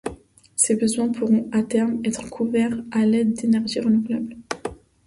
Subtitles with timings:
[0.55, 4.35] Ces besoins pourront à terme être couverts à l'aide d'énergies renouvelables.